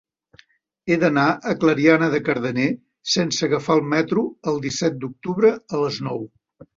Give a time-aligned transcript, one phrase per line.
[0.91, 2.69] He d'anar a Clariana de Cardener
[3.15, 6.25] sense agafar el metro el disset d'octubre a les nou.